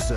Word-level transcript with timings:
11h, 0.00 0.14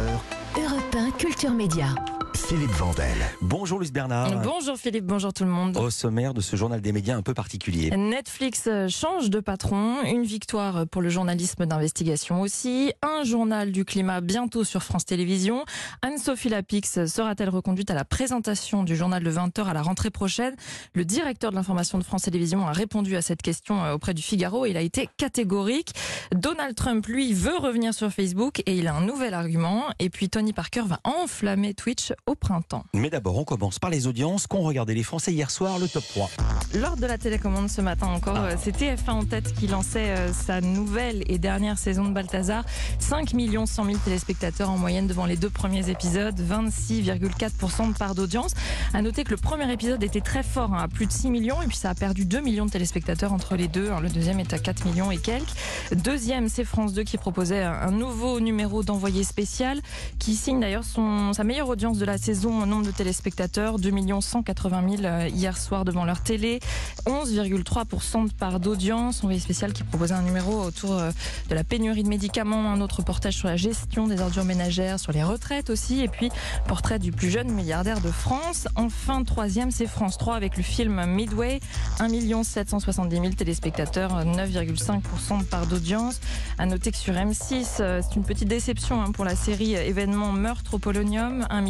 Europe 0.57 0.95
1 0.95 1.11
Culture 1.19 1.51
Média. 1.51 1.87
Philippe 2.35 2.71
Vandel. 2.71 3.15
Bonjour 3.41 3.79
Luce 3.79 3.91
Bernard. 3.91 4.41
Bonjour 4.41 4.77
Philippe, 4.77 5.05
bonjour 5.05 5.33
tout 5.33 5.43
le 5.43 5.49
monde. 5.49 5.77
Au 5.77 5.89
sommaire 5.89 6.33
de 6.33 6.41
ce 6.41 6.55
journal 6.55 6.81
des 6.81 6.91
médias 6.91 7.15
un 7.15 7.21
peu 7.21 7.33
particulier. 7.33 7.91
Netflix 7.91 8.63
euh, 8.67 8.87
change 8.87 9.29
de 9.29 9.39
patron, 9.39 10.03
une 10.03 10.23
victoire 10.23 10.87
pour 10.87 11.01
le 11.01 11.09
journalisme 11.09 11.65
d'investigation 11.65 12.41
aussi, 12.41 12.91
un 13.01 13.23
journal 13.23 13.71
du 13.71 13.85
climat 13.85 14.21
bientôt 14.21 14.63
sur 14.63 14.83
France 14.83 15.05
Télévisions. 15.05 15.63
Anne-Sophie 16.01 16.49
Lapix 16.49 17.05
sera-t-elle 17.05 17.49
reconduite 17.49 17.91
à 17.91 17.93
la 17.93 18.05
présentation 18.05 18.83
du 18.83 18.95
journal 18.95 19.23
de 19.23 19.31
20h 19.31 19.65
à 19.65 19.73
la 19.73 19.81
rentrée 19.81 20.09
prochaine? 20.09 20.55
Le 20.93 21.05
directeur 21.05 21.51
de 21.51 21.55
l'information 21.55 21.97
de 21.97 22.03
France 22.03 22.23
Télévisions 22.23 22.67
a 22.67 22.71
répondu 22.71 23.15
à 23.15 23.21
cette 23.21 23.41
question 23.41 23.83
euh, 23.83 23.93
auprès 23.93 24.13
du 24.13 24.21
Figaro 24.21 24.65
et 24.65 24.71
il 24.71 24.77
a 24.77 24.81
été 24.81 25.07
catégorique. 25.17 25.93
Donald 26.33 26.75
Trump, 26.75 27.05
lui, 27.05 27.33
veut 27.33 27.57
revenir 27.57 27.93
sur 27.93 28.11
Facebook 28.11 28.61
et 28.65 28.75
il 28.75 28.87
a 28.87 28.95
un 28.95 29.01
nouvel 29.05 29.33
argument. 29.33 29.85
Et 29.99 30.09
puis 30.09 30.29
Tony 30.29 30.53
Parker 30.53 30.83
va 30.87 30.99
enflammer 31.03 31.73
Twitch 31.73 32.11
au 32.25 32.35
printemps. 32.35 32.85
Mais 32.93 33.09
d'abord, 33.09 33.37
on 33.37 33.43
commence 33.43 33.79
par 33.79 33.89
les 33.89 34.07
audiences 34.07 34.47
qu'ont 34.47 34.61
regardé 34.61 34.93
les 34.95 35.03
Français 35.03 35.33
hier 35.33 35.51
soir, 35.51 35.77
le 35.77 35.89
top 35.89 36.03
3. 36.07 36.29
Lors 36.75 36.95
de 36.95 37.05
la 37.05 37.17
télécommande 37.17 37.69
ce 37.69 37.81
matin 37.81 38.07
encore, 38.07 38.37
Ah. 38.37 38.55
c'est 38.57 38.71
TF1 38.75 39.11
en 39.11 39.25
tête 39.25 39.53
qui 39.53 39.67
lançait 39.67 40.11
euh, 40.17 40.31
sa 40.31 40.61
nouvelle 40.61 41.23
et 41.27 41.37
dernière 41.37 41.77
saison 41.77 42.05
de 42.05 42.11
Balthazar. 42.13 42.63
5 42.99 43.31
100 43.65 43.85
000 43.85 43.97
téléspectateurs 44.05 44.69
en 44.69 44.77
moyenne 44.77 45.05
devant 45.05 45.25
les 45.25 45.35
deux 45.35 45.49
premiers 45.49 45.89
épisodes, 45.89 46.39
26,4% 46.39 47.89
de 47.91 47.97
part 47.97 48.15
d'audience. 48.15 48.53
À 48.93 49.01
noter 49.01 49.25
que 49.25 49.31
le 49.31 49.37
premier 49.37 49.69
épisode 49.71 50.01
était 50.01 50.21
très 50.21 50.43
fort, 50.43 50.73
hein, 50.73 50.83
à 50.83 50.87
plus 50.87 51.07
de 51.07 51.11
6 51.11 51.29
millions, 51.29 51.61
et 51.61 51.67
puis 51.67 51.77
ça 51.77 51.89
a 51.89 51.95
perdu 51.95 52.23
2 52.25 52.39
millions 52.39 52.65
de 52.65 52.71
téléspectateurs 52.71 53.33
entre 53.33 53.55
les 53.57 53.67
deux. 53.67 53.91
hein. 53.91 53.99
Le 53.99 54.09
deuxième 54.09 54.39
est 54.39 54.53
à 54.53 54.59
4 54.59 54.85
millions 54.85 55.11
et 55.11 55.17
quelques. 55.17 55.51
Deuxième, 55.91 56.47
c'est 56.47 56.63
France 56.63 56.93
2 56.93 57.03
qui 57.03 57.17
proposait 57.17 57.63
un 57.63 57.91
nouveau 57.91 58.39
numéro 58.39 58.81
d'envoyé 58.81 59.25
spécial, 59.25 59.81
qui 60.19 60.35
signe 60.35 60.61
d'ailleurs 60.61 60.85
sa 60.85 61.43
meilleure 61.43 61.67
audience 61.67 61.97
de 61.97 62.05
la 62.05 62.12
saison 62.17 62.61
en 62.61 62.65
nombre 62.65 62.85
de 62.85 62.91
téléspectateurs, 62.91 63.79
2 63.79 63.91
180 64.21 64.97
000 64.97 65.03
euh, 65.03 65.27
hier 65.27 65.57
soir 65.57 65.85
devant 65.85 66.05
leur 66.05 66.21
télé, 66.21 66.59
11,3% 67.05 68.27
de 68.27 68.33
part 68.33 68.59
d'audience. 68.59 69.23
Envoyé 69.23 69.39
spécial 69.39 69.73
qui 69.73 69.83
proposait 69.83 70.13
un 70.13 70.21
numéro 70.21 70.61
autour 70.61 70.93
euh, 70.93 71.11
de 71.49 71.55
la 71.55 71.63
pénurie 71.63 72.03
de 72.03 72.09
médicaments, 72.09 72.71
un 72.71 72.81
autre 72.81 72.97
reportage 72.97 73.35
sur 73.35 73.47
la 73.47 73.57
gestion 73.57 74.07
des 74.07 74.21
ordures 74.21 74.45
ménagères, 74.45 74.99
sur 74.99 75.11
les 75.11 75.23
retraites 75.23 75.69
aussi, 75.69 76.01
et 76.01 76.07
puis 76.07 76.29
portrait 76.67 76.99
du 76.99 77.11
plus 77.11 77.29
jeune 77.29 77.51
milliardaire 77.51 78.01
de 78.01 78.11
France. 78.11 78.67
Enfin, 78.75 79.23
troisième, 79.23 79.71
c'est 79.71 79.87
France 79.87 80.17
3 80.17 80.35
avec 80.35 80.57
le 80.57 80.63
film 80.63 81.05
Midway, 81.05 81.59
1 81.99 82.43
770 82.43 83.15
000 83.15 83.33
téléspectateurs, 83.33 84.17
euh, 84.17 84.23
9,5% 84.23 85.39
de 85.39 85.43
part 85.43 85.67
d'audience. 85.67 86.19
À 86.57 86.65
noter 86.65 86.91
que 86.91 86.97
sur 86.97 87.13
M6, 87.13 87.77
euh, 87.79 88.01
c'est 88.01 88.15
une 88.15 88.23
petite 88.23 88.47
déception 88.47 89.01
hein, 89.01 89.11
pour 89.11 89.25
la 89.25 89.35
série 89.35 89.75
euh, 89.75 89.83
événement 89.83 90.31
Meurtre 90.31 90.75
au 90.75 90.79
Polonium, 90.79 91.45
1 91.49 91.61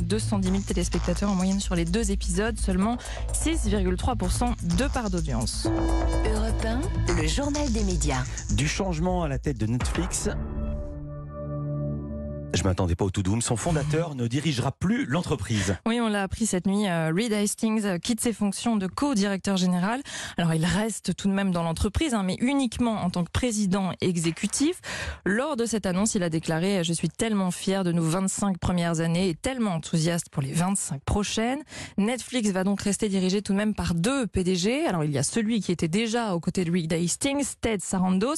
210 0.00 0.50
000 0.50 0.62
téléspectateurs 0.62 1.30
en 1.30 1.34
moyenne 1.34 1.60
sur 1.60 1.74
les 1.74 1.84
deux 1.84 2.10
épisodes, 2.10 2.58
seulement 2.58 2.96
6,3% 3.32 4.76
de 4.76 4.84
part 4.88 5.10
d'audience. 5.10 5.66
Europe 6.24 6.64
1, 7.08 7.20
le 7.20 7.26
journal 7.26 7.70
des 7.72 7.84
médias. 7.84 8.22
Du 8.50 8.68
changement 8.68 9.22
à 9.22 9.28
la 9.28 9.38
tête 9.38 9.58
de 9.58 9.66
Netflix. 9.66 10.28
Je 12.58 12.64
m'attendais 12.64 12.96
pas 12.96 13.04
au 13.04 13.10
tout 13.10 13.22
doom. 13.22 13.40
Son 13.40 13.54
fondateur 13.54 14.16
ne 14.16 14.26
dirigera 14.26 14.72
plus 14.72 15.06
l'entreprise. 15.06 15.76
Oui, 15.86 16.00
on 16.00 16.08
l'a 16.08 16.24
appris 16.24 16.44
cette 16.44 16.66
nuit. 16.66 16.88
euh, 16.88 17.12
Reed 17.14 17.32
Hastings 17.32 17.84
euh, 17.84 17.98
quitte 17.98 18.20
ses 18.20 18.32
fonctions 18.32 18.74
de 18.74 18.88
co-directeur 18.88 19.56
général. 19.56 20.02
Alors, 20.38 20.52
il 20.54 20.64
reste 20.64 21.14
tout 21.14 21.28
de 21.28 21.32
même 21.32 21.52
dans 21.52 21.62
l'entreprise, 21.62 22.14
hein, 22.14 22.24
mais 22.24 22.36
uniquement 22.40 23.04
en 23.04 23.10
tant 23.10 23.22
que 23.22 23.30
président 23.30 23.92
exécutif. 24.00 24.80
Lors 25.24 25.54
de 25.54 25.66
cette 25.66 25.86
annonce, 25.86 26.16
il 26.16 26.24
a 26.24 26.30
déclaré 26.30 26.78
euh, 26.78 26.82
Je 26.82 26.92
suis 26.92 27.08
tellement 27.08 27.52
fier 27.52 27.84
de 27.84 27.92
nos 27.92 28.02
25 28.02 28.58
premières 28.58 28.98
années 28.98 29.28
et 29.28 29.36
tellement 29.36 29.74
enthousiaste 29.74 30.28
pour 30.28 30.42
les 30.42 30.52
25 30.52 31.00
prochaines. 31.04 31.60
Netflix 31.96 32.50
va 32.50 32.64
donc 32.64 32.82
rester 32.82 33.08
dirigé 33.08 33.40
tout 33.40 33.52
de 33.52 33.58
même 33.58 33.72
par 33.72 33.94
deux 33.94 34.26
PDG. 34.26 34.84
Alors, 34.88 35.04
il 35.04 35.12
y 35.12 35.18
a 35.18 35.22
celui 35.22 35.60
qui 35.60 35.70
était 35.70 35.86
déjà 35.86 36.34
aux 36.34 36.40
côtés 36.40 36.64
de 36.64 36.72
Reed 36.72 36.92
Hastings, 36.92 37.46
Ted 37.60 37.84
Sarandos, 37.84 38.34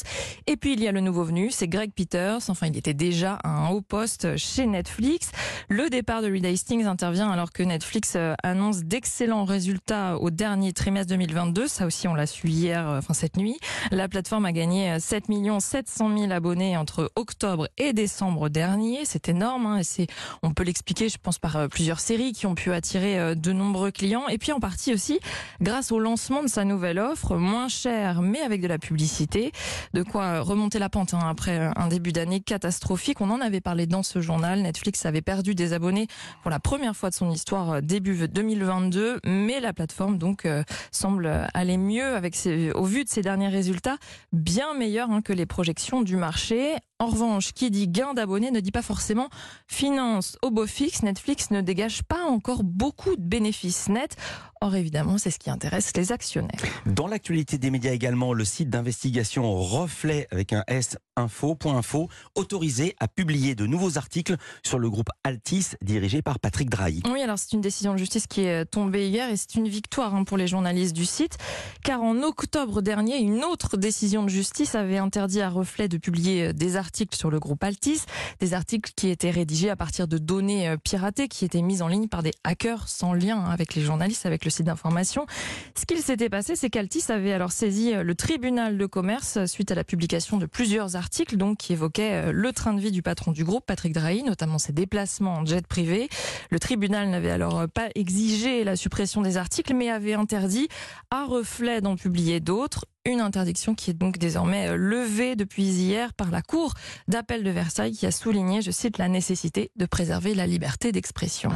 et 0.47 0.59
puis 0.59 0.75
il 0.75 0.80
y 0.82 0.88
a 0.88 0.92
le 0.92 1.00
nouveau 1.00 1.25
venu, 1.25 1.50
c'est 1.50 1.69
Greg 1.69 1.91
Peters. 1.94 2.50
Enfin, 2.50 2.66
il 2.66 2.76
était 2.76 2.92
déjà 2.92 3.38
à 3.42 3.48
un 3.48 3.70
haut 3.70 3.80
poste 3.80 4.09
chez 4.37 4.66
Netflix. 4.66 5.31
Le 5.69 5.88
départ 5.88 6.22
de 6.22 6.31
Reed 6.31 6.47
Hastings 6.47 6.87
intervient 6.87 7.31
alors 7.31 7.53
que 7.53 7.62
Netflix 7.62 8.15
euh, 8.16 8.34
annonce 8.43 8.84
d'excellents 8.84 9.44
résultats 9.44 10.19
au 10.19 10.31
dernier 10.31 10.72
trimestre 10.72 11.10
2022. 11.10 11.69
Ça 11.69 11.87
aussi, 11.87 12.09
on 12.09 12.15
l'a 12.15 12.26
su 12.26 12.48
hier, 12.48 12.88
euh, 12.88 12.98
enfin 12.98 13.15
cette 13.15 13.37
nuit. 13.37 13.59
La 13.91 14.09
plateforme 14.09 14.44
a 14.44 14.53
gagné 14.53 14.93
euh, 14.93 14.98
7 14.98 15.25
700 15.60 16.19
000 16.19 16.32
abonnés 16.32 16.76
entre 16.76 17.10
octobre 17.16 17.69
et 17.78 17.93
décembre 17.93 18.48
dernier. 18.48 19.04
C'est 19.04 19.28
énorme. 19.28 19.66
Hein, 19.66 19.78
et 19.78 19.84
c'est, 19.84 20.06
on 20.42 20.53
peut 20.53 20.65
l'expliquer, 20.65 21.09
je 21.09 21.19
pense, 21.19 21.38
par 21.38 21.56
euh, 21.56 21.69
plusieurs 21.69 22.00
séries 22.00 22.32
qui 22.32 22.47
ont 22.47 22.54
pu 22.54 22.72
attirer 22.72 23.34
de 23.34 23.53
nombreux 23.53 23.91
clients. 23.91 24.28
Et 24.28 24.38
puis 24.38 24.53
en 24.53 24.60
partie 24.60 24.92
aussi 24.92 25.21
grâce 25.60 25.92
au 25.92 25.98
lancement 25.98 26.42
de 26.42 26.48
sa 26.48 26.65
nouvelle 26.65 26.98
offre, 26.98 27.37
moins 27.37 27.69
chère 27.69 28.22
mais 28.22 28.41
avec 28.41 28.60
de 28.60 28.69
la 28.69 28.78
publicité. 28.78 29.53
De 29.94 30.03
quoi 30.03 30.41
remonter 30.41 30.78
la 30.78 30.88
pente 30.88 31.15
hein, 31.15 31.21
après 31.28 31.71
un 31.77 31.88
début 31.88 32.12
d'année 32.12 32.41
catastrophique. 32.41 33.21
On 33.21 33.31
en 33.31 33.41
avait 33.41 33.60
parlé 33.60 33.87
dans 33.87 34.00
ce 34.03 34.21
journal. 34.21 34.62
Netflix 34.62 35.05
avait 35.06 35.22
perdu 35.22 35.55
des 35.55 35.72
abonnés 35.72 36.06
pour 36.43 36.50
la 36.50 36.61
première 36.61 36.97
fois 36.97 37.11
de 37.11 37.15
son 37.15 37.31
histoire 37.31 37.71
euh, 37.71 37.81
début 37.81 38.28
2022, 38.28 39.21
mais 39.25 39.61
la 39.61 39.72
plateforme 39.72 40.19
donc 40.19 40.47
euh, 40.47 40.62
semble 40.91 41.49
aller 41.55 41.77
mieux 41.77 42.15
avec 42.15 42.37
au 42.75 42.84
vu 42.84 43.05
de 43.05 43.09
ses 43.09 43.22
derniers 43.22 43.49
résultats, 43.49 43.97
bien 44.33 44.75
meilleurs 44.75 45.10
hein, 45.10 45.22
que 45.22 45.33
les 45.33 45.47
projections 45.47 46.03
du 46.03 46.16
marché. 46.16 46.77
En 47.00 47.06
revanche, 47.06 47.55
qui 47.55 47.71
dit 47.71 47.88
gain 47.88 48.12
d'abonnés 48.12 48.50
ne 48.50 48.61
dit 48.61 48.72
pas 48.72 48.83
forcément 48.83 49.31
finance 49.66 50.37
au 50.43 50.50
beau 50.50 50.66
fixe. 50.66 51.03
Netflix 51.03 51.50
ne 51.50 51.62
dégage 51.62 52.03
pas 52.03 52.25
encore 52.25 52.62
beaucoup 52.62 53.16
de 53.16 53.22
bénéfices 53.22 53.88
nets. 53.88 54.16
Or, 54.61 54.75
évidemment, 54.75 55.16
c'est 55.16 55.31
ce 55.31 55.39
qui 55.39 55.49
intéresse 55.49 55.97
les 55.97 56.12
actionnaires. 56.12 56.60
Dans 56.84 57.06
l'actualité 57.06 57.56
des 57.56 57.71
médias 57.71 57.93
également, 57.93 58.34
le 58.34 58.44
site 58.44 58.69
d'investigation 58.69 59.55
Reflet 59.55 60.28
avec 60.31 60.53
un 60.53 60.62
S 60.66 60.99
info.info 61.16 62.10
autorisé 62.34 62.94
à 63.00 63.09
publier 63.09 63.55
de 63.55 63.65
nouveaux 63.65 63.97
articles 63.97 64.37
sur 64.62 64.78
le 64.78 64.91
groupe 64.91 65.09
Altis 65.25 65.69
dirigé 65.81 66.21
par 66.21 66.39
Patrick 66.39 66.69
Drahi. 66.69 67.03
Oui, 67.10 67.22
alors 67.22 67.39
c'est 67.39 67.53
une 67.55 67.62
décision 67.62 67.94
de 67.94 67.99
justice 67.99 68.27
qui 68.27 68.43
est 68.43 68.66
tombée 68.66 69.09
hier 69.09 69.31
et 69.31 69.39
c'est 69.39 69.55
une 69.55 69.69
victoire 69.69 70.15
hein, 70.15 70.25
pour 70.25 70.37
les 70.37 70.47
journalistes 70.47 70.94
du 70.94 71.06
site, 71.06 71.39
car 71.83 72.03
en 72.03 72.22
octobre 72.22 72.83
dernier, 72.83 73.16
une 73.19 73.44
autre 73.44 73.78
décision 73.78 74.22
de 74.22 74.28
justice 74.28 74.75
avait 74.75 74.99
interdit 74.99 75.41
à 75.41 75.49
Reflet 75.49 75.89
de 75.89 75.97
publier 75.97 76.49
euh, 76.49 76.53
des 76.53 76.77
articles 76.77 76.90
sur 77.12 77.31
le 77.31 77.39
groupe 77.39 77.62
Altis, 77.62 78.03
des 78.41 78.55
articles 78.55 78.93
qui 78.95 79.09
étaient 79.09 79.31
rédigés 79.31 79.71
à 79.71 79.77
partir 79.77 80.09
de 80.09 80.19
données 80.19 80.69
euh, 80.69 80.77
piratées 80.77 81.28
qui 81.28 81.45
étaient 81.45 81.62
mises 81.62 81.83
en 81.83 81.89
ligne 81.89 82.09
par 82.09 82.23
des 82.23 82.33
hackers 82.45 82.89
sans 82.89 83.12
lien 83.15 83.45
avec 83.45 83.75
les 83.75 83.83
journalistes, 83.83 84.27
avec 84.27 84.45
le 84.45 84.51
site 84.51 84.67
d'information. 84.67 85.27
Ce 85.75 85.87
qu'il 85.87 85.99
s'était 85.99 86.28
passé, 86.28 86.56
c'est 86.56 86.71
qu'Altis 86.71 87.05
avait 87.09 87.33
alors 87.33 87.53
saisi 87.53 87.95
euh, 87.95 88.03
le 88.03 88.15
tribunal 88.15 88.77
de 88.77 88.87
commerce 88.87 89.37
euh, 89.37 89.47
suite 89.47 89.71
à 89.71 89.75
la 89.75 89.84
publication 89.84 90.37
de 90.37 90.47
plusieurs 90.47 90.97
articles 90.97 91.37
donc 91.37 91.59
qui 91.59 91.73
évoquaient 91.73 92.33
le 92.33 92.53
train 92.53 92.75
de 92.75 92.81
vie 92.81 92.93
du 92.93 93.03
patron 93.03 93.33
du 93.33 93.45
groupe, 93.45 93.65
Patrick 93.67 93.93
Drahi, 93.93 94.22
notamment 94.22 94.59
ses 94.59 94.72
déplacements 94.72 95.34
en 95.34 95.47
jet 95.47 95.67
privé. 95.67 96.09
Le 96.51 96.59
tribunal 96.59 97.09
n'avait 97.09 97.31
alors 97.31 97.69
pas 97.69 97.89
exigé 97.95 98.65
la 98.65 98.77
suppression 98.77 99.22
des 99.22 99.37
articles, 99.37 99.75
mais 99.75 99.91
avait 99.91 100.15
interdit 100.15 100.69
à 101.11 101.25
reflet 101.25 101.81
d'en 101.81 101.97
publier 101.97 102.41
d'autres. 102.41 102.87
Une 103.06 103.22
interdiction 103.22 103.75
qui 103.75 103.91
est 103.91 103.94
donc 103.94 104.19
désormais 104.19 104.69
euh, 104.69 104.77
levée 104.77 105.34
depuis 105.34 105.62
hier 105.62 106.12
par 106.12 106.31
la 106.31 106.43
Cour 106.43 106.75
d'appel 107.09 107.43
de 107.43 107.49
Versailles 107.49 107.93
qui 107.93 108.05
a 108.05 108.11
souligné, 108.11 108.61
je 108.61 108.71
cite, 108.71 108.99
la 108.99 109.09
nécessité 109.09 109.71
de 109.77 109.87
préserver 109.87 110.34
la 110.34 110.47
liberté 110.47 110.93
d'expression. 110.93 111.49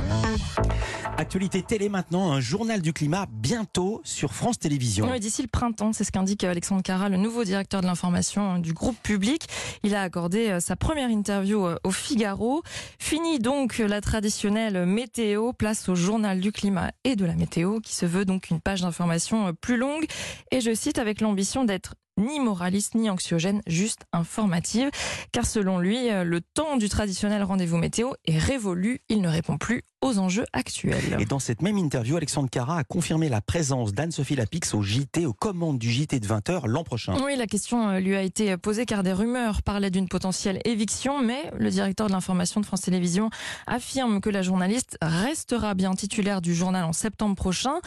Actualité 1.16 1.62
télé 1.62 1.88
maintenant, 1.88 2.32
un 2.32 2.40
journal 2.40 2.82
du 2.82 2.92
climat 2.92 3.26
bientôt 3.30 4.00
sur 4.02 4.34
France 4.34 4.58
Télévisions. 4.58 5.08
Oui, 5.08 5.20
D'ici 5.20 5.42
le 5.42 5.48
printemps, 5.48 5.92
c'est 5.92 6.02
ce 6.02 6.10
qu'indique 6.10 6.42
Alexandre 6.42 6.82
Cara, 6.82 7.08
le 7.08 7.16
nouveau 7.16 7.44
directeur 7.44 7.82
de 7.82 7.86
l'information 7.86 8.58
du 8.58 8.72
groupe 8.72 8.96
public. 9.00 9.46
Il 9.84 9.94
a 9.94 10.02
accordé 10.02 10.48
euh, 10.50 10.60
sa 10.60 10.74
première 10.74 11.10
interview 11.10 11.66
euh, 11.66 11.76
au 11.84 11.92
Figaro. 11.92 12.64
Fini 12.98 13.38
donc 13.38 13.78
la 13.78 14.00
traditionnelle 14.00 14.86
météo, 14.86 15.52
place 15.52 15.88
au 15.88 15.94
journal 15.94 16.40
du 16.40 16.50
climat 16.50 16.90
et 17.04 17.14
de 17.14 17.24
la 17.24 17.34
météo, 17.34 17.78
qui 17.78 17.94
se 17.94 18.06
veut 18.06 18.24
donc 18.24 18.50
une 18.50 18.60
page 18.60 18.80
d'information 18.80 19.46
euh, 19.46 19.52
plus 19.52 19.76
longue. 19.76 20.06
Et 20.50 20.60
je 20.60 20.74
cite, 20.74 20.98
avec 20.98 21.20
l'ambition 21.20 21.64
d'être 21.64 21.94
ni 22.16 22.40
moraliste 22.40 22.94
ni 22.94 23.10
anxiogène, 23.10 23.60
juste 23.66 24.02
informative. 24.12 24.90
Car 25.32 25.46
selon 25.46 25.78
lui, 25.78 26.10
euh, 26.10 26.24
le 26.24 26.40
temps 26.40 26.76
du 26.76 26.88
traditionnel 26.88 27.42
rendez-vous 27.42 27.76
météo 27.76 28.12
est 28.24 28.38
révolu. 28.38 29.00
Il 29.08 29.20
ne 29.20 29.28
répond 29.28 29.58
plus 29.58 29.82
aux 30.00 30.18
enjeux 30.18 30.44
actuels. 30.52 31.16
Et 31.18 31.24
dans 31.24 31.38
cette 31.38 31.62
même 31.62 31.78
interview, 31.78 32.16
Alexandre 32.16 32.50
Cara 32.50 32.78
a 32.78 32.84
confirmé 32.84 33.28
la 33.30 33.40
présence 33.40 33.94
d'Anne-Sophie 33.94 34.36
Lapix 34.36 34.74
au 34.74 34.82
JT, 34.82 35.24
aux 35.24 35.32
commandes 35.32 35.78
du 35.78 35.90
JT 35.90 36.20
de 36.20 36.26
20h 36.26 36.66
l'an 36.66 36.84
prochain. 36.84 37.16
Oui, 37.24 37.36
la 37.36 37.46
question 37.46 37.88
euh, 37.88 38.00
lui 38.00 38.14
a 38.14 38.22
été 38.22 38.56
posée 38.58 38.84
car 38.84 39.02
des 39.02 39.12
rumeurs 39.12 39.62
parlaient 39.62 39.90
d'une 39.90 40.08
potentielle 40.08 40.60
éviction, 40.64 41.20
mais 41.20 41.50
le 41.56 41.70
directeur 41.70 42.08
de 42.08 42.12
l'information 42.12 42.60
de 42.60 42.66
France 42.66 42.82
Télévisions 42.82 43.30
affirme 43.66 44.20
que 44.20 44.30
la 44.30 44.42
journaliste 44.42 44.98
restera 45.00 45.74
bien 45.74 45.94
titulaire 45.94 46.42
du 46.42 46.54
journal 46.54 46.84
en 46.84 46.92
septembre 46.92 47.34
prochain. 47.34 47.80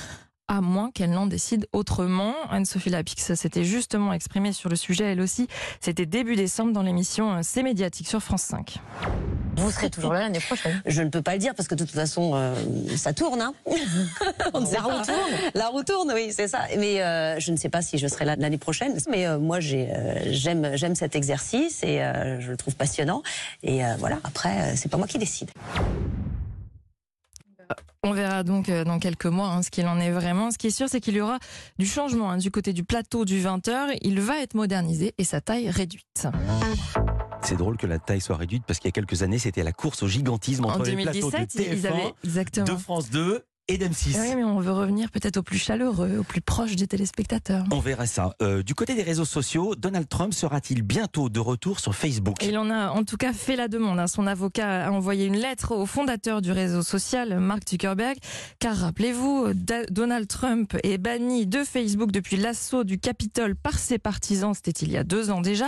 À 0.47 0.61
moins 0.61 0.91
qu'elle 0.91 1.11
n'en 1.11 1.27
décide 1.27 1.67
autrement. 1.73 2.33
Anne-Sophie 2.49 2.89
Lapix 2.89 3.33
s'était 3.33 3.63
justement 3.63 4.13
exprimée 4.13 4.53
sur 4.53 4.69
le 4.69 4.75
sujet, 4.75 5.05
elle 5.05 5.21
aussi. 5.21 5.47
C'était 5.81 6.05
début 6.05 6.35
décembre 6.35 6.71
dans 6.73 6.83
l'émission 6.83 7.39
C'est 7.43 7.63
médiatique 7.63 8.07
sur 8.07 8.21
France 8.21 8.43
5. 8.43 8.79
Vous 9.57 9.71
serez 9.71 9.89
toujours 9.89 10.13
là 10.13 10.19
l'année 10.21 10.39
prochaine 10.39 10.81
Je 10.85 11.01
ne 11.01 11.09
peux 11.09 11.23
pas 11.23 11.33
le 11.33 11.39
dire 11.39 11.55
parce 11.55 11.67
que 11.67 11.73
de 11.73 11.83
toute 11.83 11.93
façon, 11.93 12.33
euh, 12.35 12.53
ça 12.95 13.11
tourne. 13.13 13.41
Hein 13.41 13.53
On 14.53 14.59
la 14.59 14.81
roue 14.81 15.03
tourne. 15.03 15.29
La 15.55 15.67
roue 15.67 15.83
tourne, 15.83 16.11
oui, 16.13 16.31
c'est 16.31 16.47
ça. 16.47 16.61
Mais 16.77 17.01
euh, 17.01 17.39
je 17.39 17.51
ne 17.51 17.57
sais 17.57 17.69
pas 17.69 17.81
si 17.81 17.97
je 17.97 18.07
serai 18.07 18.25
là 18.25 18.35
l'année 18.37 18.59
prochaine. 18.59 18.95
Mais 19.09 19.25
euh, 19.25 19.39
moi, 19.39 19.59
j'ai, 19.59 19.89
euh, 19.91 20.19
j'aime, 20.31 20.71
j'aime 20.75 20.93
cet 20.93 21.15
exercice 21.15 21.83
et 21.83 22.03
euh, 22.03 22.39
je 22.39 22.51
le 22.51 22.57
trouve 22.57 22.75
passionnant. 22.75 23.23
Et 23.63 23.83
euh, 23.83 23.95
voilà. 23.97 24.19
Après, 24.23 24.49
euh, 24.49 24.73
c'est 24.75 24.89
pas 24.89 24.97
moi 24.97 25.07
qui 25.07 25.17
décide. 25.17 25.49
On 28.03 28.11
verra 28.11 28.43
donc 28.43 28.69
euh, 28.69 28.83
dans 28.83 28.99
quelques 28.99 29.25
mois 29.25 29.47
hein, 29.49 29.63
ce 29.63 29.69
qu'il 29.69 29.87
en 29.87 29.99
est 29.99 30.11
vraiment. 30.11 30.51
Ce 30.51 30.57
qui 30.57 30.67
est 30.67 30.71
sûr, 30.71 30.87
c'est 30.89 31.01
qu'il 31.01 31.15
y 31.15 31.21
aura 31.21 31.39
du 31.77 31.85
changement 31.85 32.31
hein, 32.31 32.37
du 32.37 32.51
côté 32.51 32.73
du 32.73 32.83
plateau 32.83 33.25
du 33.25 33.41
20h. 33.41 33.97
Il 34.01 34.21
va 34.21 34.39
être 34.41 34.53
modernisé 34.53 35.13
et 35.17 35.23
sa 35.23 35.41
taille 35.41 35.69
réduite. 35.69 36.27
C'est 37.41 37.57
drôle 37.57 37.77
que 37.77 37.87
la 37.87 37.99
taille 37.99 38.21
soit 38.21 38.35
réduite 38.37 38.63
parce 38.67 38.79
qu'il 38.79 38.87
y 38.87 38.91
a 38.91 38.93
quelques 38.93 39.23
années, 39.23 39.39
c'était 39.39 39.63
la 39.63 39.71
course 39.71 40.03
au 40.03 40.07
gigantisme 40.07 40.65
entre 40.65 40.81
En 40.81 40.83
les 40.83 40.95
plateaux 41.03 41.31
de 41.31 41.37
2017, 41.37 41.55
ils 41.55 41.79
TF1, 41.79 41.87
avaient 41.87 42.13
exactement. 42.23 42.65
de 42.65 42.75
France 42.75 43.09
2 43.09 43.45
et 43.67 43.77
d'M6. 43.77 44.17
Oui, 44.19 44.35
mais 44.35 44.43
on 44.43 44.59
veut 44.59 44.71
revenir 44.71 45.11
peut-être 45.11 45.37
au 45.37 45.43
plus 45.43 45.57
chaleureux, 45.57 46.17
au 46.19 46.23
plus 46.23 46.41
proche 46.41 46.75
des 46.75 46.87
téléspectateurs. 46.87 47.65
On 47.71 47.79
verra 47.79 48.05
ça. 48.05 48.35
Euh, 48.41 48.63
du 48.63 48.75
côté 48.75 48.95
des 48.95 49.03
réseaux 49.03 49.25
sociaux, 49.25 49.75
Donald 49.75 50.07
Trump 50.07 50.33
sera-t-il 50.33 50.81
bientôt 50.83 51.29
de 51.29 51.39
retour 51.39 51.79
sur 51.79 51.93
Facebook? 51.95 52.37
Il 52.43 52.57
en 52.57 52.69
a 52.69 52.89
en 52.89 53.03
tout 53.03 53.17
cas 53.17 53.33
fait 53.33 53.55
la 53.55 53.67
demande. 53.67 53.99
hein. 53.99 54.07
Son 54.07 54.27
avocat 54.27 54.85
a 54.87 54.91
envoyé 54.91 55.25
une 55.25 55.37
lettre 55.37 55.75
au 55.75 55.85
fondateur 55.85 56.41
du 56.41 56.51
réseau 56.51 56.81
social, 56.81 57.39
Mark 57.39 57.63
Zuckerberg, 57.69 58.17
car 58.59 58.75
rappelez-vous, 58.75 59.47
Donald 59.89 60.27
Trump 60.27 60.75
est 60.83 60.97
banni 60.97 61.45
de 61.45 61.63
Facebook 61.63 62.11
depuis 62.11 62.37
l'assaut 62.37 62.83
du 62.83 62.99
Capitole 62.99 63.55
par 63.55 63.77
ses 63.79 63.97
partisans, 63.97 64.53
c'était 64.53 64.71
il 64.85 64.91
y 64.91 64.97
a 64.97 65.03
deux 65.03 65.29
ans 65.29 65.41
déjà. 65.41 65.67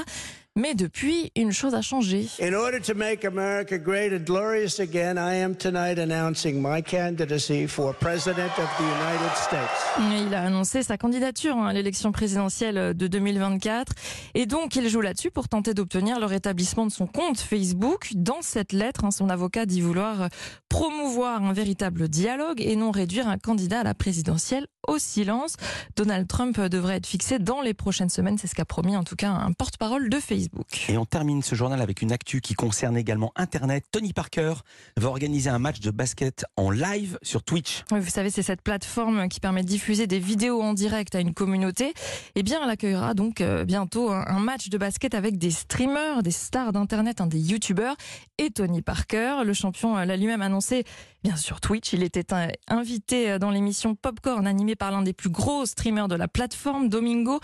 Mais 0.56 0.74
depuis, 0.74 1.32
une 1.38 1.52
chose 1.52 1.76
a 1.76 1.82
changé. 1.82 2.28
In 2.42 2.54
order 2.54 2.82
to 2.82 2.94
make 2.96 3.24
America 3.24 3.78
great 3.78 4.12
and 4.12 4.26
glorious 4.26 4.80
again, 4.80 5.16
I 5.18 5.36
am 5.42 5.56
tonight 5.56 6.00
announcing 6.00 6.60
my 6.60 6.82
candidacy 6.82 7.68
for 7.68 7.94
President 7.94 8.50
of 8.58 8.68
the 8.78 8.84
United 8.84 9.38
States. 9.38 10.26
Il 10.28 10.34
a 10.34 10.42
annoncé 10.42 10.82
sa 10.82 10.98
candidature 10.98 11.56
hein, 11.56 11.68
à 11.68 11.74
l'élection 11.74 12.12
présidentielle 12.12 12.96
de 12.96 13.08
2024 13.08 13.94
et 14.34 14.48
donc 14.48 14.76
il 14.76 14.90
joue 14.90 15.02
là-dessus 15.02 15.30
pour 15.30 15.48
tenter 15.48 15.74
d'obtenir 15.74 16.20
le 16.20 16.26
rétablissement 16.26 16.88
de 16.88 16.92
son 16.92 17.06
compte 17.06 17.40
Facebook. 17.40 18.10
Dans 18.16 18.42
cette 18.42 18.74
lettre, 18.74 19.06
hein, 19.06 19.12
son 19.12 19.30
avocat 19.30 19.68
dit 19.68 19.82
vouloir 19.82 20.24
euh, 20.24 20.28
promouvoir 20.68 21.44
un 21.44 21.54
véritable 21.54 22.10
dialogue 22.10 22.60
et 22.60 22.76
non 22.76 22.90
réduire 22.92 23.28
un 23.28 23.38
candidat 23.38 23.82
à 23.82 23.84
la 23.84 23.94
présidentielle 23.94 24.66
au 24.88 24.98
silence. 24.98 25.56
Donald 25.96 26.28
Trump 26.28 26.58
euh, 26.58 26.70
devrait 26.70 26.96
être 26.96 27.08
fixé 27.08 27.38
dans 27.38 27.62
les 27.62 27.76
prochaines 27.76 28.10
semaines, 28.10 28.38
c'est 28.38 28.48
ce 28.48 28.56
qu'a 28.56 28.66
promis 28.66 28.98
en 28.98 29.04
tout 29.04 29.16
cas 29.16 29.30
un 29.30 29.54
porte-parole 29.54 30.10
de 30.10 30.18
Facebook. 30.18 30.39
Et 30.88 30.98
on 30.98 31.06
termine 31.06 31.42
ce 31.44 31.56
journal 31.56 31.82
avec 31.82 32.02
une 32.02 32.12
actu 32.12 32.42
qui 32.42 32.54
concerne 32.54 32.98
également 32.98 33.32
Internet. 33.36 33.86
Tony 33.92 34.14
Parker 34.14 34.54
va 34.98 35.10
organiser 35.10 35.50
un 35.50 35.60
match 35.60 35.80
de 35.80 35.92
basket 35.92 36.46
en 36.56 36.72
live 36.72 37.20
sur 37.22 37.44
Twitch. 37.44 37.84
Oui, 37.92 38.00
Vous 38.00 38.10
savez, 38.10 38.30
c'est 38.30 38.44
cette 38.44 38.62
plateforme 38.62 39.28
qui 39.28 39.40
permet 39.40 39.64
de 39.64 39.68
diffuser 39.68 40.08
des 40.08 40.20
vidéos 40.20 40.62
en 40.62 40.74
direct 40.74 41.14
à 41.16 41.20
une 41.20 41.34
communauté. 41.34 41.94
Eh 42.36 42.44
bien, 42.44 42.60
elle 42.64 42.70
accueillera 42.70 43.14
donc 43.14 43.42
euh, 43.42 43.66
bientôt 43.66 44.12
un 44.12 44.40
un 44.40 44.40
match 44.40 44.70
de 44.70 44.78
basket 44.78 45.16
avec 45.16 45.38
des 45.38 45.52
streamers, 45.52 46.24
des 46.24 46.32
stars 46.32 46.72
d'internet, 46.72 47.20
hein, 47.20 47.28
des 47.28 47.40
youtubeurs 47.40 47.96
et 48.38 48.52
Tony 48.52 48.82
Parker. 48.82 49.44
Le 49.44 49.54
champion 49.54 49.98
euh, 49.98 50.06
l'a 50.06 50.16
lui-même 50.16 50.42
annoncé, 50.42 50.86
bien 51.24 51.36
sûr 51.36 51.62
Twitch. 51.62 51.94
Il 51.94 52.04
était 52.04 52.26
invité 52.68 53.32
euh, 53.32 53.40
dans 53.40 53.52
l'émission 53.52 53.96
Popcorn 53.96 54.48
animée 54.48 54.76
par 54.76 54.92
l'un 54.92 55.02
des 55.02 55.14
plus 55.14 55.30
gros 55.30 55.66
streamers 55.66 56.08
de 56.08 56.16
la 56.16 56.28
plateforme, 56.28 56.90
Domingo. 56.90 57.40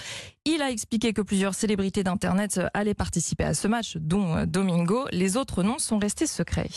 Il 0.45 0.62
a 0.62 0.69
expliqué 0.72 1.13
que 1.13 1.22
plusieurs 1.22 1.54
célébrités 1.54 2.04
d'internet 2.04 2.57
euh, 2.57 2.68
allaient 2.74 2.94
participer 2.94 3.44
à 3.44 3.54
ce 3.54 3.68
match, 3.68 3.98
dont 3.98 4.36
euh, 4.36 4.45
Domingo. 4.45 5.06
Les 5.12 5.38
autres 5.38 5.63
noms 5.63 5.80
sont 5.80 5.98
restés 5.98 6.27
secrets. 6.27 6.69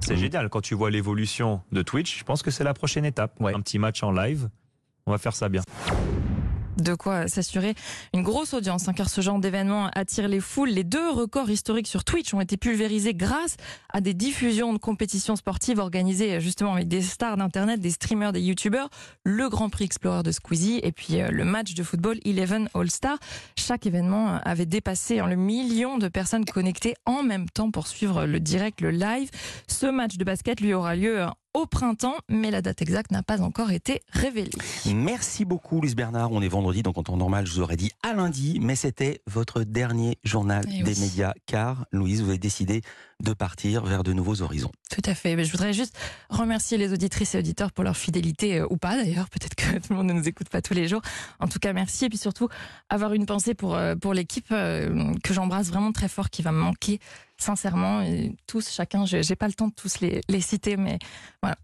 C'est 0.00 0.16
génial 0.16 0.48
quand 0.48 0.60
tu 0.60 0.74
vois 0.74 0.90
l'évolution 0.90 1.62
de 1.72 1.82
Twitch. 1.82 2.18
Je 2.18 2.24
pense 2.24 2.42
que 2.42 2.50
c'est 2.50 2.64
la 2.64 2.74
prochaine 2.74 3.04
étape. 3.04 3.40
Un 3.40 3.60
petit 3.60 3.78
match 3.78 4.02
en 4.02 4.12
live. 4.12 4.48
On 5.06 5.10
va 5.12 5.18
faire 5.18 5.34
ça 5.34 5.48
bien. 5.48 5.62
De 6.76 6.94
quoi 6.94 7.26
s'assurer 7.26 7.74
une 8.12 8.22
grosse 8.22 8.52
audience, 8.52 8.88
hein, 8.88 8.92
car 8.92 9.08
ce 9.08 9.20
genre 9.20 9.38
d'événement 9.38 9.88
attire 9.94 10.28
les 10.28 10.40
foules. 10.40 10.68
Les 10.68 10.84
deux 10.84 11.10
records 11.10 11.50
historiques 11.50 11.86
sur 11.86 12.04
Twitch 12.04 12.34
ont 12.34 12.40
été 12.40 12.56
pulvérisés 12.56 13.14
grâce 13.14 13.56
à 13.92 14.00
des 14.00 14.14
diffusions 14.14 14.72
de 14.72 14.78
compétitions 14.78 15.36
sportives 15.36 15.78
organisées 15.78 16.40
justement 16.40 16.74
avec 16.74 16.88
des 16.88 17.02
stars 17.02 17.36
d'internet, 17.36 17.80
des 17.80 17.90
streamers, 17.90 18.32
des 18.32 18.42
youtubeurs, 18.42 18.90
le 19.24 19.48
Grand 19.48 19.70
Prix 19.70 19.84
Explorer 19.84 20.22
de 20.22 20.32
Squeezie 20.32 20.80
et 20.82 20.92
puis 20.92 21.20
euh, 21.20 21.30
le 21.30 21.44
match 21.44 21.74
de 21.74 21.82
football 21.82 22.18
Eleven 22.24 22.68
All 22.74 22.90
Star. 22.90 23.18
Chaque 23.56 23.86
événement 23.86 24.34
euh, 24.34 24.38
avait 24.44 24.66
dépassé 24.66 25.18
hein, 25.18 25.28
le 25.28 25.36
million 25.36 25.98
de 25.98 26.08
personnes 26.08 26.44
connectées 26.44 26.94
en 27.06 27.22
même 27.22 27.48
temps 27.48 27.70
pour 27.70 27.86
suivre 27.86 28.26
le 28.26 28.40
direct, 28.40 28.80
le 28.80 28.90
live. 28.90 29.30
Ce 29.66 29.86
match 29.86 30.16
de 30.16 30.24
basket 30.24 30.60
lui 30.60 30.74
aura 30.74 30.94
lieu 30.94 31.22
euh, 31.22 31.28
au 31.56 31.64
printemps, 31.64 32.16
mais 32.28 32.50
la 32.50 32.60
date 32.60 32.82
exacte 32.82 33.10
n'a 33.12 33.22
pas 33.22 33.40
encore 33.40 33.70
été 33.70 34.02
révélée. 34.10 34.50
Merci 34.94 35.46
beaucoup, 35.46 35.80
Luce 35.80 35.94
Bernard. 35.94 36.30
On 36.30 36.42
est 36.42 36.48
vendredi, 36.48 36.82
donc 36.82 36.98
en 36.98 37.02
temps 37.02 37.16
normal, 37.16 37.46
je 37.46 37.52
vous 37.54 37.60
aurais 37.60 37.76
dit 37.76 37.92
à 38.02 38.12
lundi, 38.12 38.58
mais 38.60 38.76
c'était 38.76 39.22
votre 39.26 39.62
dernier 39.62 40.18
journal 40.22 40.66
Eh 40.68 40.82
des 40.82 40.94
oui. 40.94 41.00
médias, 41.00 41.32
car, 41.46 41.86
Louise, 41.92 42.22
vous 42.22 42.28
avez 42.28 42.38
décidé 42.38 42.82
de 43.22 43.32
partir 43.32 43.86
vers 43.86 44.02
de 44.02 44.12
nouveaux 44.12 44.42
horizons. 44.42 44.70
Tout 44.90 45.00
à 45.06 45.14
fait. 45.14 45.34
Mais 45.36 45.44
je 45.44 45.50
voudrais 45.52 45.72
juste 45.72 45.96
remercier 46.28 46.76
les 46.76 46.92
auditrices 46.92 47.34
et 47.34 47.38
auditeurs 47.38 47.72
pour 47.72 47.82
leur 47.84 47.96
fidélité 47.96 48.58
euh, 48.58 48.66
ou 48.68 48.76
pas 48.76 48.94
d'ailleurs. 48.94 49.30
Peut-être 49.30 49.54
que 49.54 49.78
tout 49.78 49.86
le 49.90 49.96
monde 49.96 50.08
ne 50.08 50.12
nous 50.12 50.28
écoute 50.28 50.50
pas 50.50 50.60
tous 50.60 50.74
les 50.74 50.86
jours. 50.88 51.00
En 51.40 51.48
tout 51.48 51.58
cas, 51.58 51.72
merci. 51.72 52.04
Et 52.04 52.08
puis 52.10 52.18
surtout, 52.18 52.48
avoir 52.90 53.14
une 53.14 53.24
pensée 53.24 53.54
pour, 53.54 53.74
euh, 53.74 53.96
pour 53.96 54.12
l'équipe 54.12 54.48
euh, 54.52 55.14
que 55.24 55.32
j'embrasse 55.32 55.68
vraiment 55.68 55.92
très 55.92 56.08
fort, 56.08 56.28
qui 56.28 56.42
va 56.42 56.52
me 56.52 56.58
manquer 56.58 57.00
sincèrement. 57.38 58.04
Tous, 58.46 58.70
chacun, 58.70 59.04
je 59.06 59.22
j'ai 59.22 59.36
pas 59.36 59.48
le 59.48 59.54
temps 59.54 59.68
de 59.68 59.74
tous 59.74 60.00
les, 60.00 60.40
citer, 60.40 60.76
mais 60.76 60.98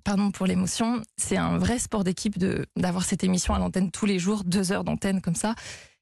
pardon 0.05 0.31
pour 0.31 0.47
l'émotion. 0.47 1.03
C'est 1.17 1.37
un 1.37 1.59
vrai 1.59 1.79
sport 1.79 2.05
d'équipe 2.05 2.39
d'avoir 2.77 3.05
cette 3.05 3.25
émission 3.25 3.55
à 3.55 3.59
l'antenne 3.59 3.91
tous 3.91 4.07
les 4.07 4.19
jours, 4.19 4.45
deux 4.45 4.73
heures 4.73 4.85
d'antenne 4.85 5.21
comme 5.21 5.35
ça. 5.35 5.55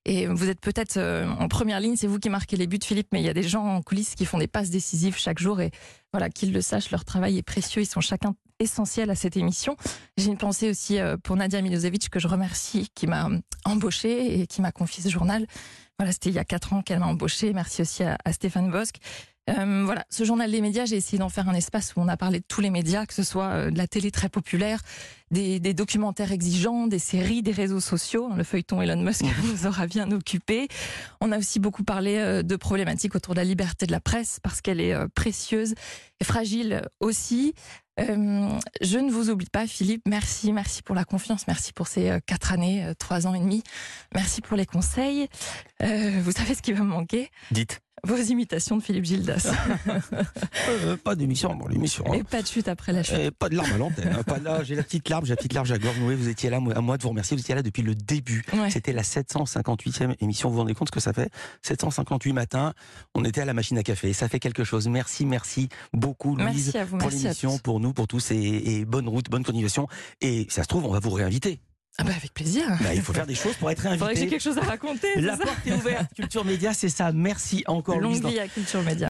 Et 0.06 0.26
vous 0.26 0.48
êtes 0.48 0.60
peut-être 0.60 0.96
euh, 0.96 1.28
en 1.28 1.48
première 1.48 1.78
ligne, 1.78 1.94
c'est 1.94 2.06
vous 2.06 2.18
qui 2.18 2.30
marquez 2.30 2.56
les 2.56 2.66
buts, 2.66 2.78
Philippe, 2.82 3.08
mais 3.12 3.20
il 3.20 3.26
y 3.26 3.28
a 3.28 3.34
des 3.34 3.42
gens 3.42 3.64
en 3.64 3.82
coulisses 3.82 4.14
qui 4.14 4.24
font 4.24 4.38
des 4.38 4.46
passes 4.46 4.70
décisives 4.70 5.18
chaque 5.18 5.38
jour. 5.38 5.60
Et 5.60 5.70
voilà, 6.12 6.30
qu'ils 6.30 6.52
le 6.52 6.62
sachent, 6.62 6.90
leur 6.90 7.04
travail 7.04 7.36
est 7.36 7.42
précieux. 7.42 7.82
Ils 7.82 7.86
sont 7.86 8.00
chacun 8.00 8.34
essentiels 8.60 9.10
à 9.10 9.16
cette 9.16 9.36
émission. 9.36 9.76
J'ai 10.16 10.28
une 10.28 10.38
pensée 10.38 10.70
aussi 10.70 11.00
euh, 11.00 11.16
pour 11.16 11.34
Nadia 11.34 11.60
Milosevic, 11.60 12.08
que 12.10 12.20
je 12.20 12.28
remercie, 12.28 12.88
qui 12.94 13.06
m'a 13.06 13.28
embauchée 13.64 14.40
et 14.40 14.46
qui 14.46 14.60
m'a 14.62 14.70
confié 14.70 15.02
ce 15.02 15.08
journal. 15.08 15.46
Voilà, 15.98 16.12
c'était 16.12 16.30
il 16.30 16.36
y 16.36 16.38
a 16.38 16.44
quatre 16.44 16.72
ans 16.72 16.82
qu'elle 16.82 17.00
m'a 17.00 17.06
embauchée. 17.06 17.52
Merci 17.52 17.82
aussi 17.82 18.04
à, 18.04 18.16
à 18.24 18.32
Stéphane 18.32 18.70
Bosque. 18.70 18.98
Euh, 19.48 19.82
voilà, 19.84 20.04
ce 20.10 20.22
journal 20.22 20.50
des 20.50 20.60
médias, 20.60 20.84
j'ai 20.84 20.96
essayé 20.96 21.18
d'en 21.18 21.28
faire 21.28 21.48
un 21.48 21.54
espace 21.54 21.94
où 21.96 22.00
on 22.00 22.08
a 22.08 22.16
parlé 22.16 22.38
de 22.38 22.44
tous 22.46 22.60
les 22.60 22.70
médias, 22.70 23.06
que 23.06 23.14
ce 23.14 23.22
soit 23.22 23.46
euh, 23.46 23.70
de 23.70 23.78
la 23.78 23.88
télé 23.88 24.10
très 24.10 24.28
populaire, 24.28 24.80
des, 25.30 25.58
des 25.58 25.74
documentaires 25.74 26.30
exigeants, 26.30 26.86
des 26.86 26.98
séries, 26.98 27.42
des 27.42 27.50
réseaux 27.50 27.80
sociaux. 27.80 28.30
Le 28.36 28.44
feuilleton 28.44 28.80
Elon 28.80 29.02
Musk 29.02 29.24
nous 29.44 29.66
aura 29.66 29.86
bien 29.86 30.10
occupés. 30.12 30.68
On 31.20 31.32
a 31.32 31.38
aussi 31.38 31.58
beaucoup 31.58 31.84
parlé 31.84 32.42
de 32.42 32.56
problématiques 32.56 33.14
autour 33.14 33.34
de 33.34 33.40
la 33.40 33.44
liberté 33.44 33.86
de 33.86 33.92
la 33.92 34.00
presse 34.00 34.38
parce 34.42 34.60
qu'elle 34.60 34.80
est 34.80 34.94
précieuse 35.14 35.74
et 36.20 36.24
fragile 36.24 36.82
aussi. 37.00 37.54
Euh, 38.00 38.58
je 38.80 38.98
ne 38.98 39.10
vous 39.10 39.30
oublie 39.30 39.48
pas, 39.50 39.66
Philippe. 39.66 40.02
Merci, 40.06 40.52
merci 40.52 40.82
pour 40.82 40.94
la 40.94 41.04
confiance, 41.04 41.46
merci 41.46 41.72
pour 41.72 41.86
ces 41.86 42.10
euh, 42.10 42.18
quatre 42.24 42.52
années, 42.52 42.84
euh, 42.84 42.94
trois 42.94 43.26
ans 43.26 43.34
et 43.34 43.40
demi. 43.40 43.62
Merci 44.14 44.40
pour 44.40 44.56
les 44.56 44.66
conseils. 44.66 45.28
Vous 45.80 46.32
savez 46.32 46.54
ce 46.54 46.62
qui 46.62 46.72
va 46.72 46.82
me 46.82 46.88
manquer? 46.90 47.30
Dites. 47.50 47.80
Vos 48.04 48.16
imitations 48.16 48.76
de 48.76 48.82
Philippe 48.82 49.04
Gildas. 49.04 49.50
Euh, 50.68 50.96
pas 50.96 51.14
d'émission, 51.16 51.58
l'émission. 51.68 52.04
hein. 52.08 52.14
et 52.14 52.22
pas 52.22 52.42
de 52.42 52.46
chute 52.46 52.68
après 52.68 52.92
la 52.92 53.02
chute. 53.02 53.14
Euh, 53.16 53.30
pas 53.36 53.48
de 53.48 53.56
larmes 53.56 53.72
à 53.72 53.78
l'antenne. 53.78 54.14
hein, 54.16 54.22
pas 54.22 54.38
là, 54.38 54.62
j'ai 54.62 54.74
la 54.76 54.82
petite 54.82 55.08
larme, 55.08 55.24
j'ai 55.26 55.30
la 55.32 55.36
petite 55.36 55.52
larme, 55.52 55.66
j'ai 55.66 55.72
la 55.74 55.78
gorge 55.78 55.98
nouée. 55.98 56.14
Vous 56.14 56.28
étiez 56.28 56.48
là, 56.48 56.58
à 56.58 56.80
moi 56.80 56.96
de 56.96 57.02
vous 57.02 57.08
remercier. 57.08 57.36
Vous 57.36 57.40
étiez 57.42 57.54
là 57.54 57.62
depuis 57.62 57.82
le 57.82 57.94
début. 57.94 58.44
Ouais. 58.52 58.70
C'était 58.70 58.92
la 58.92 59.02
758e 59.02 60.14
émission. 60.20 60.48
Vous 60.48 60.54
vous 60.54 60.60
rendez 60.60 60.74
compte 60.74 60.88
ce 60.88 60.92
que 60.92 61.00
ça 61.00 61.12
fait? 61.12 61.30
758 61.62 62.32
matins. 62.32 62.72
On 63.14 63.24
était 63.24 63.40
à 63.40 63.44
la 63.44 63.54
machine 63.54 63.78
à 63.78 63.82
café. 63.82 64.12
Ça 64.12 64.28
fait 64.28 64.38
quelque 64.40 64.64
chose. 64.64 64.86
Merci, 64.88 65.26
merci 65.26 65.68
beaucoup, 65.92 66.36
Louise, 66.36 66.46
Merci 66.74 66.78
à 66.78 66.84
vous, 66.84 66.98
pour 66.98 67.10
l'émission, 67.10 67.58
pour 67.58 67.80
nous, 67.80 67.92
pour 67.92 68.06
tous. 68.06 68.30
Et, 68.30 68.36
et 68.80 68.84
bonne 68.84 69.08
route, 69.08 69.28
bonne 69.28 69.44
continuation. 69.44 69.88
Et 70.20 70.46
ça 70.50 70.62
se 70.62 70.68
trouve, 70.68 70.86
on 70.86 70.92
va 70.92 71.00
vous 71.00 71.10
réinviter. 71.10 71.60
Ah 72.00 72.04
bah 72.04 72.12
avec 72.16 72.32
plaisir. 72.32 72.64
Bah, 72.80 72.94
il 72.94 73.02
faut 73.02 73.12
faire 73.12 73.26
des 73.26 73.34
choses 73.34 73.54
pour 73.56 73.70
être 73.70 73.84
Il 73.84 73.98
faudrait 73.98 74.14
que 74.14 74.20
j'ai 74.20 74.26
réinvité. 74.26 74.30
quelque 74.30 74.42
chose 74.42 74.56
à 74.58 74.62
raconter. 74.62 75.08
La 75.20 75.36
porte 75.36 75.58
est 75.66 75.72
ouverte. 75.72 76.06
Culture 76.16 76.44
Média, 76.46 76.72
c'est 76.72 76.88
ça. 76.88 77.12
Merci 77.12 77.62
encore. 77.66 78.00
Longue 78.00 78.24
vie 78.26 78.38
à 78.38 78.48
Culture 78.48 78.80
Média. 78.80 78.96